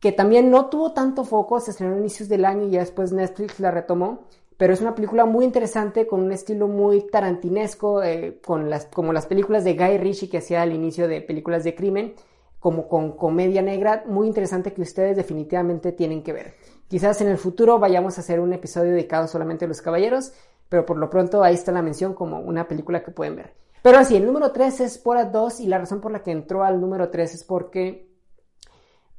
que 0.00 0.12
también 0.12 0.50
no 0.50 0.66
tuvo 0.70 0.94
tanto 0.94 1.24
foco, 1.24 1.60
se 1.60 1.72
estrenó 1.72 1.96
a 1.96 1.98
inicios 1.98 2.30
del 2.30 2.46
año 2.46 2.66
y 2.66 2.70
ya 2.70 2.80
después 2.80 3.12
Netflix 3.12 3.60
la 3.60 3.70
retomó 3.70 4.24
pero 4.58 4.74
es 4.74 4.80
una 4.80 4.94
película 4.94 5.24
muy 5.24 5.44
interesante 5.44 6.06
con 6.08 6.20
un 6.20 6.32
estilo 6.32 6.66
muy 6.66 7.02
tarantinesco, 7.02 8.02
eh, 8.02 8.40
con 8.44 8.68
las, 8.68 8.86
como 8.86 9.12
las 9.12 9.26
películas 9.26 9.62
de 9.62 9.74
Guy 9.74 9.98
Ritchie 9.98 10.28
que 10.28 10.38
hacía 10.38 10.62
al 10.62 10.72
inicio 10.72 11.06
de 11.06 11.22
películas 11.22 11.62
de 11.62 11.76
crimen, 11.76 12.14
como 12.58 12.88
con 12.88 13.12
comedia 13.12 13.62
negra, 13.62 14.02
muy 14.06 14.26
interesante 14.26 14.72
que 14.72 14.82
ustedes 14.82 15.16
definitivamente 15.16 15.92
tienen 15.92 16.24
que 16.24 16.32
ver. 16.32 16.54
Quizás 16.88 17.20
en 17.20 17.28
el 17.28 17.38
futuro 17.38 17.78
vayamos 17.78 18.18
a 18.18 18.20
hacer 18.20 18.40
un 18.40 18.52
episodio 18.52 18.90
dedicado 18.90 19.28
solamente 19.28 19.64
a 19.64 19.68
los 19.68 19.80
caballeros, 19.80 20.32
pero 20.68 20.84
por 20.84 20.96
lo 20.96 21.08
pronto 21.08 21.44
ahí 21.44 21.54
está 21.54 21.70
la 21.70 21.80
mención 21.80 22.12
como 22.14 22.40
una 22.40 22.66
película 22.66 23.04
que 23.04 23.12
pueden 23.12 23.36
ver. 23.36 23.54
Pero 23.80 23.98
así, 23.98 24.16
el 24.16 24.26
número 24.26 24.50
3 24.50 24.80
es 24.80 25.02
Borat 25.04 25.30
2 25.30 25.60
y 25.60 25.68
la 25.68 25.78
razón 25.78 26.00
por 26.00 26.10
la 26.10 26.24
que 26.24 26.32
entró 26.32 26.64
al 26.64 26.80
número 26.80 27.10
3 27.10 27.32
es 27.32 27.44
porque 27.44 28.07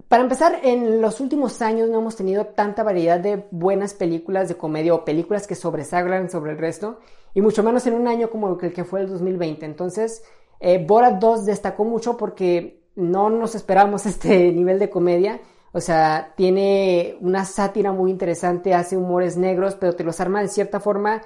para 0.09 0.23
empezar, 0.23 0.61
en 0.63 1.01
los 1.01 1.19
últimos 1.19 1.61
años 1.61 1.87
no 1.87 1.99
hemos 1.99 2.15
tenido 2.15 2.47
tanta 2.47 2.81
variedad 2.81 3.19
de 3.19 3.45
buenas 3.51 3.93
películas 3.93 4.49
de 4.49 4.57
comedia 4.57 4.95
o 4.95 5.05
películas 5.05 5.45
que 5.45 5.53
sobresalgan 5.53 6.31
sobre 6.31 6.51
el 6.53 6.57
resto, 6.57 6.99
y 7.35 7.41
mucho 7.41 7.61
menos 7.61 7.85
en 7.85 7.93
un 7.93 8.07
año 8.07 8.31
como 8.31 8.59
el 8.59 8.73
que 8.73 8.83
fue 8.83 9.01
el 9.01 9.07
2020. 9.07 9.65
Entonces, 9.67 10.23
eh, 10.59 10.83
Borat 10.83 11.19
2 11.19 11.45
destacó 11.45 11.85
mucho 11.85 12.17
porque 12.17 12.81
no 12.95 13.29
nos 13.29 13.53
esperamos 13.53 14.05
este 14.07 14.51
nivel 14.51 14.79
de 14.79 14.89
comedia. 14.89 15.39
O 15.71 15.79
sea, 15.79 16.33
tiene 16.35 17.15
una 17.21 17.45
sátira 17.45 17.91
muy 17.91 18.09
interesante, 18.09 18.73
hace 18.73 18.97
humores 18.97 19.37
negros, 19.37 19.75
pero 19.75 19.95
te 19.95 20.03
los 20.03 20.19
arma 20.19 20.41
de 20.41 20.47
cierta 20.47 20.79
forma 20.79 21.21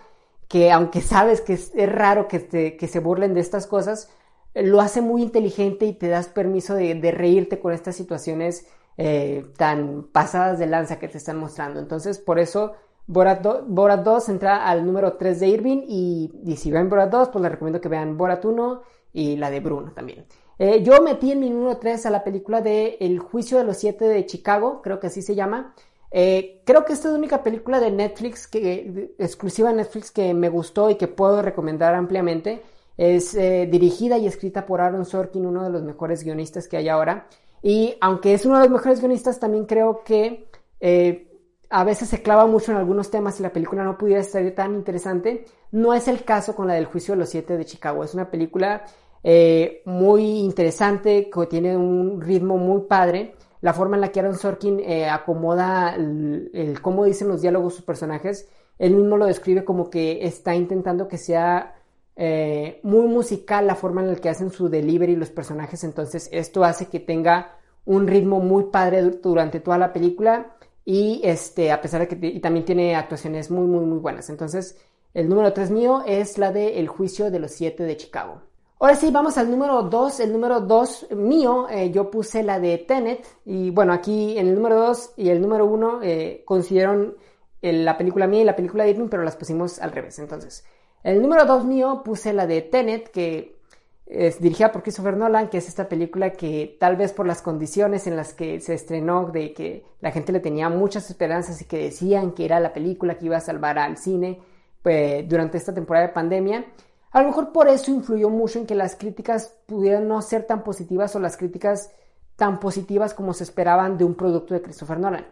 que, 0.49 0.73
aunque 0.73 0.99
sabes 0.99 1.39
que 1.39 1.53
es, 1.53 1.71
raro 1.73 2.27
que, 2.27 2.75
que 2.77 2.87
se 2.89 2.99
burlen 2.99 3.33
de 3.33 3.39
estas 3.39 3.65
cosas, 3.65 4.09
lo 4.53 4.81
hace 4.81 5.01
muy 5.01 5.21
inteligente 5.21 5.85
y 5.85 5.93
te 5.93 6.07
das 6.07 6.27
permiso 6.27 6.75
de, 6.75 7.11
reírte 7.11 7.59
con 7.59 7.73
estas 7.73 7.95
situaciones 7.95 8.67
eh, 8.97 9.45
tan 9.57 10.03
pasadas 10.11 10.59
de 10.59 10.67
lanza 10.67 10.99
que 10.99 11.07
te 11.07 11.17
están 11.17 11.37
mostrando. 11.37 11.79
Entonces, 11.79 12.19
por 12.19 12.39
eso 12.39 12.73
Borat, 13.07 13.41
2 13.41 14.29
entra 14.29 14.67
al 14.67 14.85
número 14.85 15.13
3 15.13 15.39
de 15.39 15.47
Irving 15.47 15.83
y, 15.87 16.55
si 16.55 16.71
ven 16.71 16.89
Borat 16.89 17.11
2, 17.11 17.29
pues 17.29 17.41
les 17.41 17.51
recomiendo 17.51 17.81
que 17.81 17.89
vean 17.89 18.17
Borat 18.17 18.45
1 18.45 18.81
y 19.13 19.35
la 19.35 19.49
de 19.49 19.59
Bruno 19.59 19.91
también. 19.93 20.25
Eh, 20.59 20.83
yo 20.83 21.01
metí 21.01 21.31
en 21.31 21.39
mi 21.39 21.49
número 21.49 21.77
3 21.77 22.05
a 22.05 22.09
la 22.09 22.23
película 22.23 22.61
de 22.61 22.97
El 22.99 23.19
juicio 23.19 23.57
de 23.57 23.63
los 23.63 23.77
siete 23.77 24.05
de 24.05 24.25
Chicago, 24.25 24.81
creo 24.81 24.99
que 24.99 25.07
así 25.07 25.21
se 25.21 25.35
llama. 25.35 25.73
Eh, 26.11 26.61
creo 26.63 26.85
que 26.85 26.93
esta 26.93 27.07
es 27.07 27.13
la 27.13 27.17
única 27.17 27.41
película 27.41 27.79
de 27.79 27.89
Netflix, 27.89 28.47
que, 28.47 29.15
exclusiva 29.17 29.69
de 29.69 29.77
Netflix, 29.77 30.11
que 30.11 30.33
me 30.35 30.47
gustó 30.47 30.91
y 30.91 30.95
que 30.95 31.07
puedo 31.07 31.41
recomendar 31.41 31.95
ampliamente. 31.95 32.61
Es 32.97 33.33
eh, 33.35 33.67
dirigida 33.71 34.17
y 34.17 34.27
escrita 34.27 34.65
por 34.65 34.81
Aaron 34.81 35.05
Sorkin, 35.05 35.45
uno 35.45 35.63
de 35.63 35.69
los 35.69 35.83
mejores 35.83 36.23
guionistas 36.23 36.67
que 36.67 36.77
hay 36.77 36.89
ahora. 36.89 37.27
Y 37.61 37.95
aunque 38.01 38.33
es 38.33 38.45
uno 38.45 38.55
de 38.57 38.63
los 38.63 38.71
mejores 38.71 38.99
guionistas, 38.99 39.39
también 39.39 39.65
creo 39.65 40.03
que 40.03 40.47
eh, 40.79 41.29
a 41.69 41.83
veces 41.83 42.09
se 42.09 42.21
clava 42.21 42.45
mucho 42.45 42.71
en 42.71 42.77
algunos 42.77 43.09
temas 43.09 43.39
y 43.39 43.43
la 43.43 43.51
película 43.51 43.83
no 43.83 43.97
pudiera 43.97 44.21
estar 44.21 44.49
tan 44.51 44.75
interesante. 44.75 45.45
No 45.71 45.93
es 45.93 46.07
el 46.07 46.23
caso 46.23 46.55
con 46.55 46.67
la 46.67 46.75
del 46.75 46.85
juicio 46.85 47.13
de 47.13 47.19
los 47.19 47.29
siete 47.29 47.57
de 47.57 47.65
Chicago. 47.65 48.03
Es 48.03 48.13
una 48.13 48.29
película 48.29 48.83
eh, 49.23 49.81
muy 49.85 50.23
interesante, 50.39 51.31
que 51.33 51.45
tiene 51.47 51.75
un 51.75 52.21
ritmo 52.21 52.57
muy 52.57 52.81
padre. 52.81 53.35
La 53.61 53.73
forma 53.73 53.95
en 53.95 54.01
la 54.01 54.11
que 54.11 54.19
Aaron 54.19 54.37
Sorkin 54.37 54.81
acomoda 55.09 55.95
el, 55.95 56.77
cómo 56.81 57.05
dicen 57.05 57.29
los 57.29 57.41
diálogos 57.41 57.75
sus 57.75 57.85
personajes, 57.85 58.49
él 58.77 58.93
mismo 58.95 59.15
lo 59.15 59.25
describe 59.25 59.63
como 59.63 59.89
que 59.89 60.25
está 60.25 60.53
intentando 60.53 61.07
que 61.07 61.17
sea 61.17 61.73
eh, 62.15 62.79
muy 62.83 63.07
musical 63.07 63.67
la 63.67 63.75
forma 63.75 64.01
en 64.01 64.07
la 64.07 64.15
que 64.15 64.29
hacen 64.29 64.51
su 64.51 64.69
delivery 64.69 65.15
los 65.15 65.31
personajes, 65.31 65.83
entonces 65.83 66.29
esto 66.31 66.63
hace 66.63 66.87
que 66.87 66.99
tenga 66.99 67.57
un 67.85 68.07
ritmo 68.07 68.39
muy 68.39 68.65
padre 68.65 69.01
durante 69.01 69.59
toda 69.59 69.77
la 69.77 69.91
película 69.91 70.55
y 70.85 71.21
este, 71.23 71.71
a 71.71 71.81
pesar 71.81 72.01
de 72.01 72.07
que 72.07 72.39
también 72.39 72.65
tiene 72.65 72.95
actuaciones 72.95 73.49
muy, 73.49 73.65
muy, 73.65 73.85
muy 73.85 73.99
buenas. 73.99 74.29
Entonces, 74.29 74.77
el 75.13 75.29
número 75.29 75.53
3 75.53 75.71
mío 75.71 76.03
es 76.05 76.37
la 76.37 76.51
de 76.51 76.79
El 76.79 76.87
juicio 76.87 77.31
de 77.31 77.39
los 77.39 77.51
siete 77.51 77.83
de 77.83 77.97
Chicago. 77.97 78.41
Ahora 78.79 78.95
sí, 78.95 79.11
vamos 79.11 79.37
al 79.37 79.49
número 79.49 79.83
2. 79.83 80.19
El 80.19 80.33
número 80.33 80.59
2 80.59 81.07
mío, 81.11 81.67
eh, 81.69 81.89
yo 81.91 82.11
puse 82.11 82.43
la 82.43 82.59
de 82.59 82.79
Tenet. 82.79 83.25
Y 83.45 83.69
bueno, 83.69 83.93
aquí 83.93 84.37
en 84.37 84.47
el 84.47 84.55
número 84.55 84.77
2 84.87 85.13
y 85.17 85.29
el 85.29 85.41
número 85.41 85.65
1 85.65 85.99
eh, 86.03 86.43
consideraron 86.45 87.15
la 87.61 87.97
película 87.97 88.27
mía 88.27 88.41
y 88.41 88.45
la 88.45 88.57
película 88.57 88.83
de 88.83 88.89
Irving, 88.89 89.07
pero 89.07 89.23
las 89.23 89.37
pusimos 89.37 89.79
al 89.79 89.93
revés. 89.93 90.19
Entonces, 90.19 90.65
el 91.03 91.21
número 91.21 91.45
2 91.45 91.65
mío 91.65 92.01
puse 92.03 92.33
la 92.33 92.47
de 92.47 92.61
Tenet, 92.61 93.09
que 93.11 93.57
es 94.05 94.39
dirigida 94.39 94.71
por 94.71 94.83
Christopher 94.83 95.17
Nolan, 95.17 95.49
que 95.49 95.57
es 95.57 95.67
esta 95.67 95.87
película 95.87 96.31
que 96.31 96.77
tal 96.79 96.95
vez 96.95 97.13
por 97.13 97.25
las 97.25 97.41
condiciones 97.41 98.05
en 98.07 98.15
las 98.15 98.33
que 98.33 98.59
se 98.59 98.73
estrenó, 98.73 99.25
de 99.31 99.53
que 99.53 99.85
la 100.01 100.11
gente 100.11 100.31
le 100.31 100.39
tenía 100.39 100.69
muchas 100.69 101.09
esperanzas 101.09 101.61
y 101.61 101.65
que 101.65 101.77
decían 101.77 102.31
que 102.31 102.45
era 102.45 102.59
la 102.59 102.73
película 102.73 103.17
que 103.17 103.25
iba 103.25 103.37
a 103.37 103.41
salvar 103.41 103.79
al 103.79 103.97
cine 103.97 104.39
pues, 104.81 105.27
durante 105.27 105.57
esta 105.57 105.73
temporada 105.73 106.07
de 106.07 106.13
pandemia, 106.13 106.65
a 107.11 107.21
lo 107.21 107.27
mejor 107.27 107.51
por 107.51 107.67
eso 107.67 107.91
influyó 107.91 108.29
mucho 108.29 108.59
en 108.59 108.65
que 108.65 108.75
las 108.75 108.95
críticas 108.95 109.55
pudieran 109.67 110.07
no 110.07 110.21
ser 110.21 110.45
tan 110.45 110.63
positivas 110.63 111.15
o 111.15 111.19
las 111.19 111.37
críticas 111.37 111.91
tan 112.35 112.59
positivas 112.59 113.13
como 113.13 113.33
se 113.33 113.43
esperaban 113.43 113.97
de 113.97 114.03
un 114.03 114.15
producto 114.15 114.53
de 114.53 114.61
Christopher 114.61 114.99
Nolan. 114.99 115.27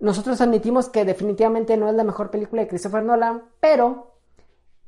Nosotros 0.00 0.40
admitimos 0.40 0.88
que 0.88 1.04
definitivamente 1.04 1.76
no 1.76 1.88
es 1.88 1.94
la 1.94 2.04
mejor 2.04 2.30
película 2.30 2.62
de 2.62 2.68
Christopher 2.68 3.02
Nolan, 3.02 3.42
pero 3.58 4.17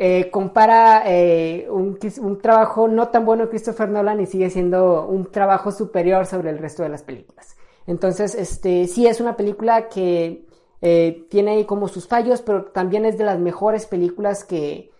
eh, 0.02 0.30
compara 0.30 1.02
eh, 1.04 1.68
un, 1.68 1.98
trabajo 2.40 2.88
no 2.88 3.08
tan 3.08 3.26
bueno 3.26 3.42
de 3.42 3.50
Christopher 3.50 3.90
Nolan 3.90 4.18
y 4.22 4.24
sigue 4.24 4.48
siendo 4.48 5.06
un 5.06 5.30
trabajo 5.30 5.72
superior 5.72 6.24
sobre 6.24 6.48
el 6.48 6.56
resto 6.56 6.82
de 6.82 6.88
las 6.88 7.02
películas. 7.02 7.54
Entonces, 7.86 8.34
este, 8.34 8.86
sí 8.86 9.06
es 9.06 9.20
una 9.20 9.36
película 9.36 9.90
que 9.90 10.46
eh, 10.80 11.26
tiene 11.28 11.50
ahí 11.50 11.64
como 11.66 11.86
sus 11.86 12.08
fallos, 12.08 12.40
pero 12.40 12.64
también 12.64 13.04
es 13.04 13.18
de 13.18 13.24
las 13.24 13.38
mejores 13.38 13.84
películas 13.84 14.42
que, 14.42 14.90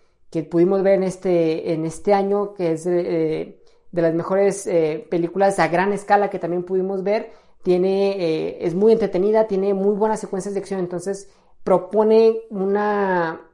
pudimos 0.51 0.83
ver 0.83 0.97
en 0.97 1.05
este, 1.05 1.73
en 1.73 1.87
este 1.87 2.13
año, 2.13 2.53
que 2.53 2.73
es 2.73 2.85
de 2.85 3.57
las 3.91 4.13
mejores 4.13 4.69
películas 5.09 5.59
a 5.61 5.69
gran 5.69 5.95
escala 5.95 6.29
que 6.29 6.39
también 6.39 6.63
pudimos 6.63 7.03
ver. 7.03 7.33
Tiene, 7.63 8.63
es 8.63 8.75
muy 8.75 8.93
entretenida, 8.93 9.47
tiene 9.47 9.73
muy 9.73 9.95
buenas 9.95 10.21
secuencias 10.21 10.53
de 10.53 10.61
acción, 10.61 10.81
entonces 10.81 11.31
propone 11.65 12.43
una 12.51 13.50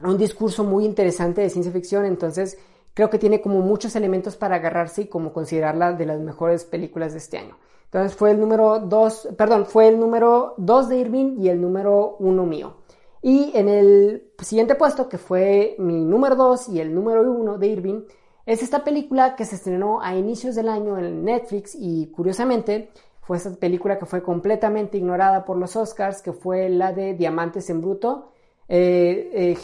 un 0.00 0.18
discurso 0.18 0.64
muy 0.64 0.84
interesante 0.84 1.40
de 1.40 1.50
ciencia 1.50 1.72
ficción, 1.72 2.04
entonces 2.04 2.58
creo 2.94 3.10
que 3.10 3.18
tiene 3.18 3.40
como 3.40 3.60
muchos 3.60 3.96
elementos 3.96 4.36
para 4.36 4.56
agarrarse 4.56 5.02
y 5.02 5.06
como 5.06 5.32
considerarla 5.32 5.92
de 5.92 6.06
las 6.06 6.20
mejores 6.20 6.64
películas 6.64 7.12
de 7.12 7.18
este 7.18 7.38
año. 7.38 7.56
Entonces 7.84 8.16
fue 8.16 8.32
el 8.32 8.40
número 8.40 8.80
2, 8.80 9.28
perdón, 9.36 9.66
fue 9.66 9.88
el 9.88 9.98
número 9.98 10.54
2 10.58 10.88
de 10.88 10.98
Irving 10.98 11.36
y 11.38 11.48
el 11.48 11.60
número 11.60 12.16
1 12.18 12.46
mío. 12.46 12.74
Y 13.22 13.52
en 13.54 13.68
el 13.68 14.32
siguiente 14.38 14.74
puesto, 14.74 15.08
que 15.08 15.18
fue 15.18 15.76
mi 15.78 16.04
número 16.04 16.36
2 16.36 16.68
y 16.70 16.80
el 16.80 16.94
número 16.94 17.22
1 17.22 17.58
de 17.58 17.66
Irving, 17.66 18.00
es 18.44 18.62
esta 18.62 18.84
película 18.84 19.34
que 19.34 19.44
se 19.44 19.56
estrenó 19.56 20.00
a 20.00 20.14
inicios 20.14 20.54
del 20.54 20.68
año 20.68 20.96
en 20.98 21.24
Netflix 21.24 21.76
y 21.78 22.06
curiosamente 22.12 22.90
fue 23.20 23.38
esta 23.38 23.50
película 23.50 23.98
que 23.98 24.06
fue 24.06 24.22
completamente 24.22 24.98
ignorada 24.98 25.44
por 25.44 25.56
los 25.56 25.74
Oscars, 25.74 26.22
que 26.22 26.32
fue 26.32 26.68
la 26.68 26.92
de 26.92 27.14
Diamantes 27.14 27.68
en 27.70 27.80
Bruto, 27.80 28.30
eh, 28.68 29.56
eh, 29.56 29.58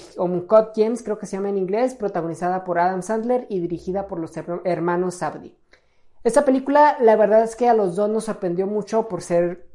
James, 0.77 1.03
creo 1.03 1.19
que 1.19 1.27
se 1.27 1.37
llama 1.37 1.49
en 1.49 1.59
inglés, 1.59 1.95
protagonizada 1.95 2.65
por 2.65 2.79
Adam 2.79 3.03
Sandler 3.03 3.47
y 3.49 3.61
dirigida 3.61 4.07
por 4.07 4.19
los 4.19 4.33
hermanos 4.65 5.17
Sabdi. 5.17 5.55
Esta 6.25 6.45
película, 6.45 6.97
la 7.01 7.17
verdad 7.17 7.43
es 7.43 7.57
que 7.57 7.69
a 7.69 7.75
los 7.75 7.97
dos 7.97 8.09
nos 8.09 8.25
sorprendió 8.25 8.67
mucho 8.67 9.09
por 9.09 9.23
ser, 9.23 9.67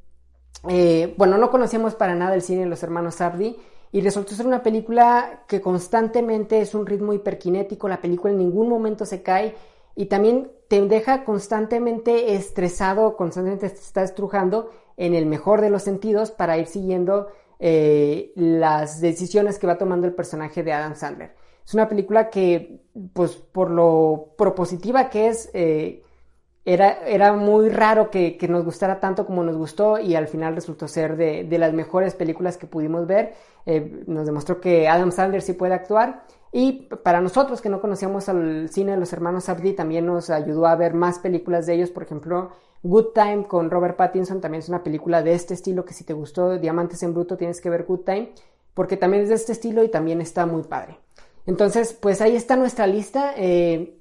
eh, 0.70 1.14
bueno, 1.18 1.38
no 1.38 1.52
conocíamos 1.52 1.96
para 1.96 2.16
nada 2.16 2.36
el 2.36 2.42
cine 2.42 2.62
de 2.62 2.70
los 2.70 2.84
hermanos 2.84 3.16
Sabdi 3.16 3.58
y 3.92 4.02
resultó 4.02 4.34
ser 4.34 4.48
una 4.48 4.64
película 4.64 5.44
que 5.48 5.60
constantemente 5.60 6.62
es 6.62 6.74
un 6.74 6.86
ritmo 6.86 7.14
hiperkinético, 7.14 7.90
la 7.90 8.02
película 8.02 8.32
en 8.32 8.40
ningún 8.40 8.70
momento 8.70 9.06
se 9.06 9.24
cae 9.24 9.56
y 9.96 10.06
también 10.06 10.52
te 10.70 10.82
deja 10.88 11.26
constantemente 11.26 12.36
estresado, 12.36 13.18
constantemente 13.18 13.70
te 13.70 13.76
está 13.76 14.04
estrujando 14.04 14.70
en 14.96 15.16
el 15.16 15.26
mejor 15.26 15.60
de 15.60 15.70
los 15.70 15.84
sentidos 15.84 16.32
para 16.32 16.58
ir 16.58 16.68
siguiendo 16.68 17.28
eh, 17.60 18.32
las 18.36 19.02
decisiones 19.02 19.60
que 19.60 19.68
va 19.68 19.78
tomando 19.78 20.08
el 20.08 20.14
personaje 20.14 20.64
de 20.64 20.74
Adam 20.74 20.96
Sandler. 20.96 21.36
Es 21.66 21.74
una 21.74 21.90
película 21.90 22.30
que, 22.30 22.82
pues 23.14 23.36
por 23.36 23.70
lo 23.70 24.34
propositiva 24.38 25.10
que 25.10 25.28
es, 25.28 25.50
eh, 25.54 26.04
era, 26.64 27.00
era, 27.08 27.34
muy 27.34 27.70
raro 27.70 28.10
que, 28.10 28.38
nos 28.50 28.64
gustara 28.64 29.00
tanto 29.00 29.26
como 29.26 29.44
nos 29.44 29.58
gustó 29.58 30.00
y 30.00 30.16
al 30.16 30.28
final 30.28 30.56
resultó 30.56 30.88
ser 30.88 31.16
de, 31.18 31.44
de 31.46 31.58
las 31.58 31.74
mejores 31.74 32.14
películas 32.14 32.58
que 32.58 32.68
pudimos 32.68 33.08
ver. 33.08 33.34
Eh, 33.66 34.04
nos 34.08 34.26
demostró 34.26 34.62
que 34.62 34.88
Adam 34.88 35.12
Sandler 35.12 35.42
sí 35.42 35.54
puede 35.54 35.74
actuar 35.74 36.24
y 36.52 36.88
para 37.04 37.22
nosotros 37.22 37.62
que 37.62 37.70
no 37.70 37.82
conocíamos 37.82 38.30
al 38.30 38.70
cine 38.70 38.92
de 38.92 38.98
los 38.98 39.12
hermanos 39.14 39.50
Abdi, 39.50 39.74
también 39.74 40.06
nos 40.06 40.30
ayudó 40.30 40.66
a 40.66 40.76
ver 40.76 40.94
más 40.94 41.20
películas 41.20 41.66
de 41.66 41.76
ellos. 41.76 41.90
Por 41.90 42.04
ejemplo, 42.04 42.52
Good 42.84 43.08
Time 43.14 43.48
con 43.48 43.70
Robert 43.70 43.98
Pattinson 43.98 44.40
también 44.40 44.60
es 44.60 44.70
una 44.70 44.84
película 44.84 45.22
de 45.22 45.34
este 45.34 45.54
estilo 45.54 45.84
que 45.86 45.94
si 45.94 46.04
te 46.04 46.14
gustó 46.14 46.58
Diamantes 46.58 47.04
en 47.04 47.14
Bruto 47.14 47.38
tienes 47.38 47.60
que 47.60 47.70
ver 47.70 47.86
Good 47.86 48.06
Time 48.06 48.32
porque 48.74 48.96
también 48.96 49.24
es 49.24 49.30
de 49.30 49.36
este 49.36 49.52
estilo 49.54 49.84
y 49.84 49.90
también 49.90 50.22
está 50.22 50.46
muy 50.46 50.64
padre. 50.64 51.00
Entonces, 51.48 51.94
pues 51.94 52.22
ahí 52.22 52.36
está 52.36 52.56
nuestra 52.56 52.86
lista. 52.86 53.34
Eh, 53.36 53.98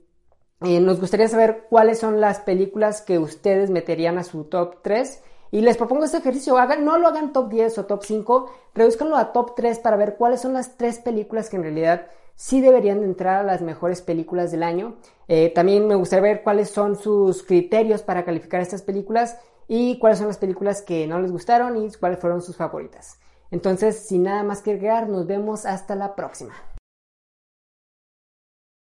eh, 0.61 0.81
nos 0.81 1.01
gustaría 1.01 1.29
saber 1.29 1.67
cuáles 1.71 1.99
son 1.99 2.21
las 2.21 2.41
películas 2.41 3.01
que 3.01 3.19
ustedes 3.19 3.71
meterían 3.71 4.19
a 4.19 4.25
su 4.25 4.45
top 4.45 4.83
3. 4.83 5.23
Y 5.51 5.63
les 5.63 5.77
propongo 5.77 6.05
este 6.05 6.19
ejercicio, 6.19 6.57
no 6.81 6.99
lo 6.99 7.09
hagan 7.09 7.33
top 7.33 7.49
10 7.49 7.79
o 7.79 7.87
top 7.87 8.03
5, 8.05 8.51
reduzcanlo 8.75 9.17
a 9.17 9.33
top 9.33 9.55
3 9.55 9.79
para 9.79 9.97
ver 9.97 10.17
cuáles 10.17 10.41
son 10.41 10.53
las 10.53 10.77
tres 10.77 10.99
películas 10.99 11.49
que 11.49 11.57
en 11.57 11.63
realidad 11.63 12.09
sí 12.37 12.61
deberían 12.61 13.01
de 13.01 13.07
entrar 13.07 13.41
a 13.41 13.43
las 13.43 13.63
mejores 13.63 14.03
películas 14.03 14.53
del 14.53 14.63
año. 14.63 14.97
Eh, 15.27 15.51
también 15.53 15.89
me 15.89 15.97
gustaría 15.97 16.23
ver 16.35 16.43
cuáles 16.45 16.71
son 16.71 16.95
sus 16.95 17.43
criterios 17.43 18.03
para 18.03 18.25
calificar 18.25 18.61
estas 18.61 18.83
películas 18.83 19.39
y 19.67 19.99
cuáles 19.99 20.19
son 20.19 20.29
las 20.29 20.39
películas 20.39 20.83
que 20.83 21.07
no 21.09 21.21
les 21.21 21.33
gustaron 21.33 21.77
y 21.77 21.91
cuáles 21.93 22.21
fueron 22.21 22.43
sus 22.43 22.57
favoritas. 22.57 23.19
Entonces, 23.51 24.07
sin 24.07 24.25
nada 24.25 24.43
más 24.43 24.63
que 24.63 24.73
agregar, 24.73 25.09
nos 25.09 25.27
vemos 25.27 25.67
hasta 25.67 25.97
la 25.97 26.15
próxima. 26.15 26.55